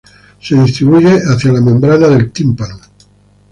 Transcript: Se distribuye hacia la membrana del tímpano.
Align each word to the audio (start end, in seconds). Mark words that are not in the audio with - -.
Se 0.39 0.55
distribuye 0.55 1.19
hacia 1.29 1.51
la 1.51 1.61
membrana 1.61 2.07
del 2.07 2.31
tímpano. 2.31 2.79